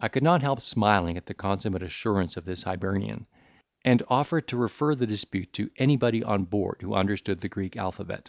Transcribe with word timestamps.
I 0.00 0.08
could 0.08 0.22
not 0.22 0.42
help 0.42 0.60
smiling 0.60 1.16
at 1.16 1.24
the 1.24 1.32
consummate 1.32 1.82
assurance 1.82 2.36
of 2.36 2.44
this 2.44 2.64
Hibernian, 2.64 3.26
and 3.86 4.02
offered 4.08 4.48
to 4.48 4.58
refer 4.58 4.94
the 4.94 5.06
dispute 5.06 5.54
to 5.54 5.70
anybody 5.78 6.22
on 6.22 6.44
board 6.44 6.82
who 6.82 6.92
understood 6.94 7.40
the 7.40 7.48
Greek 7.48 7.74
alphabet. 7.74 8.28